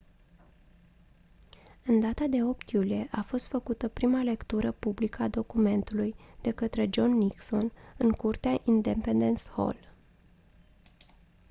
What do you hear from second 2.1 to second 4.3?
de 8 iulie a fost făcută prima